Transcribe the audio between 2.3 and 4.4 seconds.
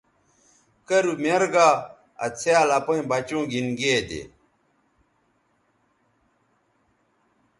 څھیال اپئیں بچوں گھِن گے دے۔